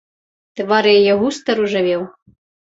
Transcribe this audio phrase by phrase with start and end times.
[0.59, 2.01] Твар яе густа ружавеў.